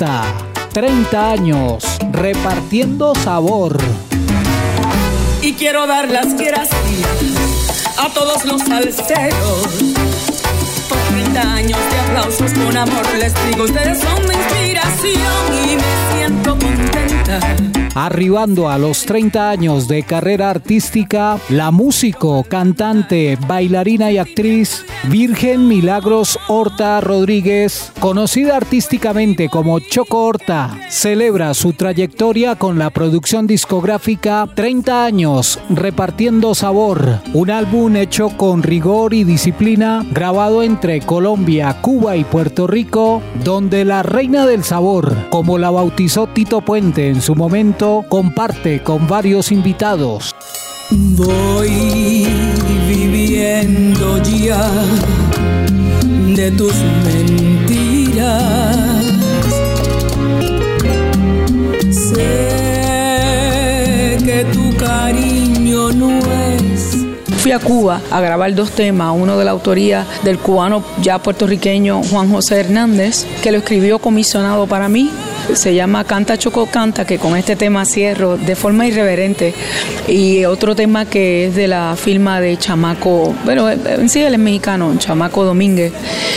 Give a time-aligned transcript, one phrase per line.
[0.00, 0.22] Choco Horta,
[0.72, 3.76] 30 años, repartiendo sabor.
[5.42, 6.70] Y quiero dar las gracias
[7.98, 9.68] a todos los salseros.
[10.88, 16.16] Por 30 años de aplausos con amor les digo, ustedes son mi inspiración y me
[16.16, 17.79] siento contenta.
[17.94, 25.66] Arribando a los 30 años de carrera artística, la músico, cantante, bailarina y actriz Virgen
[25.66, 34.46] Milagros Horta Rodríguez, conocida artísticamente como Choco Horta, celebra su trayectoria con la producción discográfica
[34.54, 42.16] 30 años repartiendo sabor, un álbum hecho con rigor y disciplina, grabado entre Colombia, Cuba
[42.16, 47.34] y Puerto Rico, donde la reina del sabor, como la bautizó Tito Puente en su
[47.34, 50.34] momento, comparte con varios invitados.
[50.90, 52.26] Voy
[52.86, 54.70] viviendo ya
[56.36, 56.74] de tus
[57.06, 58.76] mentiras.
[61.90, 62.58] Sé
[64.26, 66.98] que tu cariño no es.
[67.38, 72.02] Fui a Cuba a grabar dos temas, uno de la autoría del cubano ya puertorriqueño
[72.10, 75.10] Juan José Hernández, que lo escribió comisionado para mí.
[75.54, 79.54] Se llama Canta Choco Canta, que con este tema cierro de forma irreverente.
[80.08, 84.40] Y otro tema que es de la firma de Chamaco, bueno, en sí él es
[84.40, 85.92] mexicano, Chamaco Domínguez.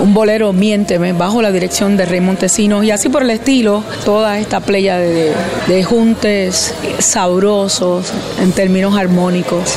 [0.00, 2.84] Un bolero Miénteme, bajo la dirección de Rey Montesinos.
[2.84, 5.32] Y así por el estilo, toda esta playa de,
[5.66, 9.74] de juntes sabrosos en términos armónicos.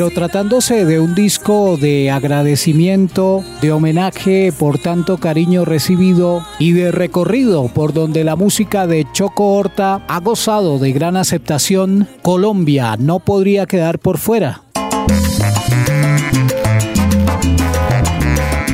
[0.00, 6.90] Pero tratándose de un disco de agradecimiento, de homenaje por tanto cariño recibido y de
[6.90, 13.18] recorrido por donde la música de Choco Horta ha gozado de gran aceptación, Colombia no
[13.18, 14.62] podría quedar por fuera.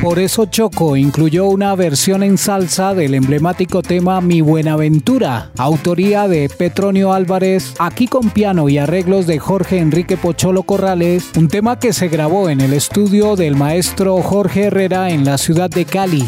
[0.07, 6.47] Por eso Choco incluyó una versión en salsa del emblemático tema Mi Buenaventura, autoría de
[6.47, 11.91] Petronio Álvarez, aquí con piano y arreglos de Jorge Enrique Pocholo Corrales, un tema que
[11.91, 16.25] se grabó en el estudio del maestro Jorge Herrera en la ciudad de Cali.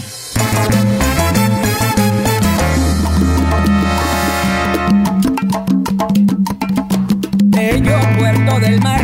[7.46, 8.99] Bello puerto del mar,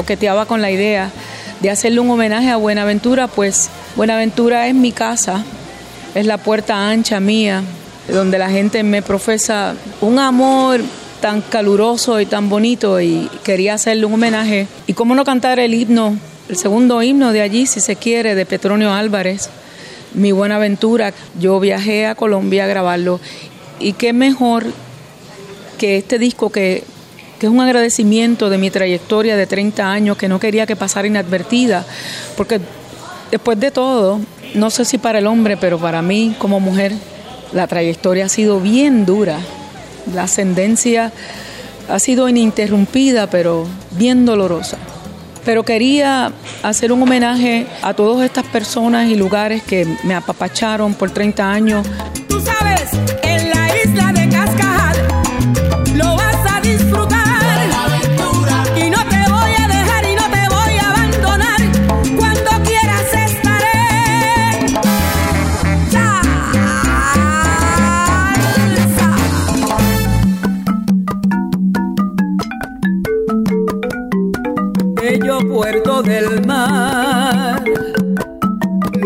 [0.00, 1.10] coqueteaba con la idea
[1.60, 5.44] de hacerle un homenaje a Buenaventura, pues Buenaventura es mi casa,
[6.14, 7.62] es la puerta ancha mía,
[8.08, 10.80] donde la gente me profesa un amor
[11.20, 14.68] tan caluroso y tan bonito y quería hacerle un homenaje.
[14.86, 16.16] Y cómo no cantar el himno,
[16.48, 19.50] el segundo himno de allí, si se quiere, de Petronio Álvarez,
[20.14, 21.12] Mi Buenaventura.
[21.38, 23.20] Yo viajé a Colombia a grabarlo
[23.78, 24.64] y qué mejor
[25.76, 26.84] que este disco que,
[27.40, 31.08] que es un agradecimiento de mi trayectoria de 30 años que no quería que pasara
[31.08, 31.86] inadvertida,
[32.36, 32.60] porque
[33.30, 34.20] después de todo,
[34.54, 36.92] no sé si para el hombre, pero para mí como mujer,
[37.54, 39.38] la trayectoria ha sido bien dura.
[40.14, 41.12] La ascendencia
[41.88, 44.76] ha sido ininterrumpida, pero bien dolorosa.
[45.42, 46.32] Pero quería
[46.62, 51.86] hacer un homenaje a todas estas personas y lugares que me apapacharon por 30 años.
[76.10, 77.62] Del mar,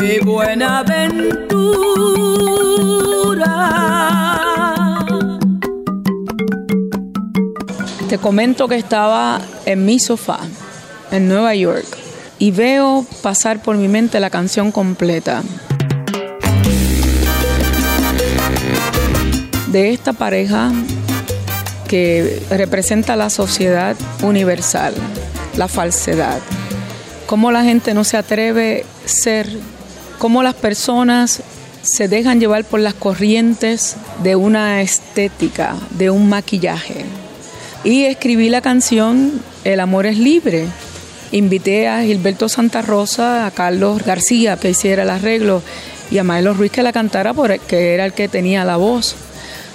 [0.00, 1.34] mi buena aventura.
[8.08, 10.38] Te comento que estaba en mi sofá
[11.10, 11.84] en Nueva York
[12.38, 15.42] y veo pasar por mi mente la canción completa
[19.66, 20.72] de esta pareja
[21.86, 24.94] que representa la sociedad universal,
[25.58, 26.40] la falsedad.
[27.26, 29.48] Cómo la gente no se atreve a ser,
[30.18, 31.42] cómo las personas
[31.82, 37.04] se dejan llevar por las corrientes de una estética, de un maquillaje.
[37.84, 40.66] Y escribí la canción El amor es libre.
[41.32, 45.62] Invité a Gilberto Santa Rosa, a Carlos García que hiciera el arreglo
[46.10, 49.16] y a Maelo Ruiz que la cantara porque era el que tenía la voz.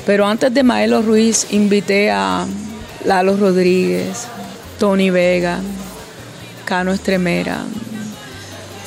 [0.05, 2.47] Pero antes de Maelo Ruiz invité a
[3.05, 4.27] Lalo Rodríguez,
[4.79, 5.59] Tony Vega,
[6.69, 7.63] Cano Estremera.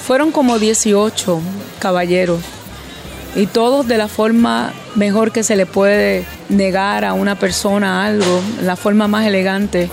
[0.06, 1.40] Fueron como 18
[1.81, 2.40] caballeros
[3.34, 8.40] y todos de la forma mejor que se le puede negar a una persona algo,
[8.62, 9.90] la forma más elegante.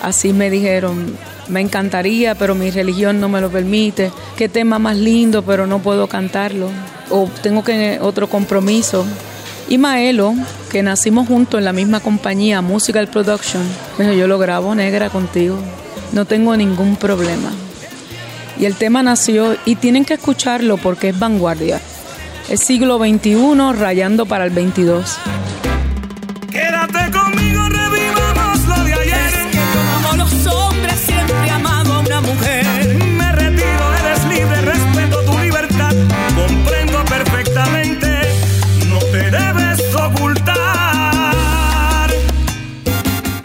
[0.00, 1.16] Así me dijeron,
[1.48, 4.12] me encantaría, pero mi religión no me lo permite.
[4.36, 6.68] Qué tema más lindo, pero no puedo cantarlo.
[7.10, 9.04] O tengo que otro compromiso.
[9.68, 10.34] Y Maelo,
[10.70, 13.62] que nacimos juntos en la misma compañía, Musical Production,
[13.96, 15.58] bueno, yo lo grabo negra contigo.
[16.14, 17.50] No tengo ningún problema.
[18.56, 21.80] Y el tema nació y tienen que escucharlo porque es vanguardia.
[22.48, 25.18] Es siglo XXI rayando para el 22.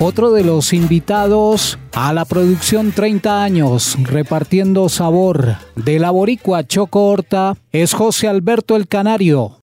[0.10, 7.06] Otro de los invitados a la producción 30 años repartiendo sabor de la boricua Choco
[7.06, 9.62] Horta es José Alberto el Canario.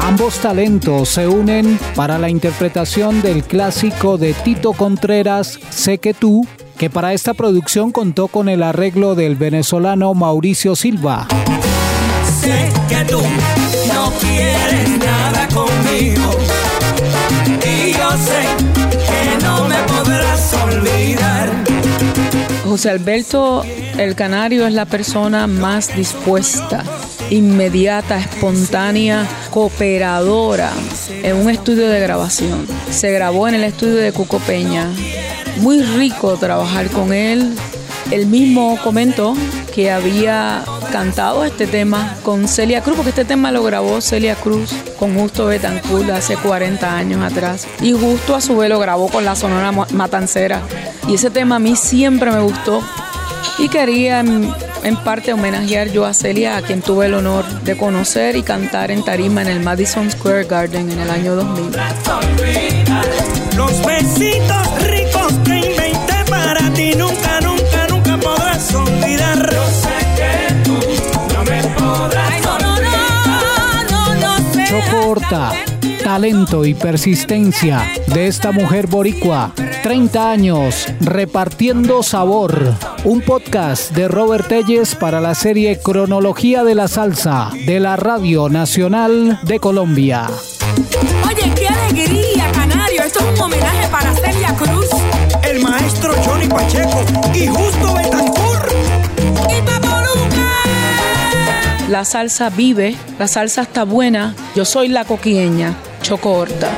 [0.00, 6.44] Ambos talentos se unen para la interpretación del clásico de Tito Contreras, Sé que tú,
[6.76, 11.28] que para esta producción contó con el arreglo del venezolano Mauricio Silva.
[12.40, 13.20] Sé que tú
[13.94, 16.63] no quieres nada conmigo.
[22.64, 23.64] José Alberto
[23.98, 26.82] el Canario es la persona más dispuesta,
[27.30, 30.72] inmediata, espontánea, cooperadora
[31.22, 32.66] en un estudio de grabación.
[32.90, 34.88] Se grabó en el estudio de Cuco Peña.
[35.58, 37.54] Muy rico trabajar con él.
[38.10, 39.34] Él mismo comentó
[39.74, 40.62] que había
[40.92, 45.46] cantado este tema con Celia Cruz, porque este tema lo grabó Celia Cruz con Justo
[45.46, 47.66] Betancourt hace 40 años atrás.
[47.80, 50.62] Y Justo a su vez lo grabó con la Sonora Matancera.
[51.08, 52.82] Y ese tema a mí siempre me gustó.
[53.58, 58.36] Y quería en, parte homenajear yo a Celia, a quien tuve el honor de conocer
[58.36, 61.72] y cantar en tarima en el Madison Square Garden en el año 2000.
[63.56, 68.72] Los besitos ricos que inventé para ti nunca, nunca, nunca podrás.
[74.92, 75.52] Horta,
[76.02, 79.52] talento y persistencia de esta mujer boricua.
[79.82, 82.74] 30 años repartiendo sabor.
[83.04, 88.48] Un podcast de Robert Telles para la serie Cronología de la Salsa de la Radio
[88.48, 90.26] Nacional de Colombia.
[91.26, 93.02] Oye, qué alegría, Canario.
[93.02, 94.88] Esto es un homenaje para Celia Cruz.
[95.42, 98.33] El maestro Johnny Pacheco y Justo Betancourt.
[101.88, 104.34] La salsa vive, la salsa está buena.
[104.56, 106.70] Yo soy la coquieña, Choco Horta.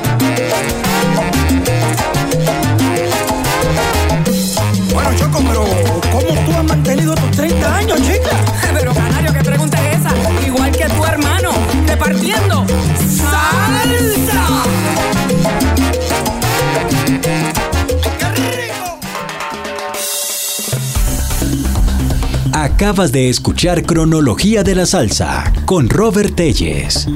[4.93, 5.65] Bueno, Choco, pero
[6.11, 8.37] ¿cómo tú has mantenido tus 30 años, chica?
[8.73, 10.45] Pero, Canario, ¿qué pregunta es esa?
[10.45, 11.51] Igual que tu hermano,
[11.87, 12.65] repartiendo
[12.97, 14.63] salsa.
[22.79, 27.07] Acabas de escuchar Cronología de la Salsa con Robert Telles.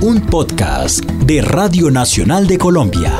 [0.00, 3.12] Un podcast de Radio Nacional de Colombia.